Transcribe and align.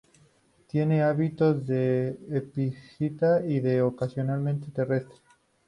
Tiene 0.65 1.03
hábitos 1.03 1.63
de 1.67 2.17
epífita 2.31 3.45
y 3.45 3.61
ocasionalmente 3.81 4.71
terrestre. 4.71 5.15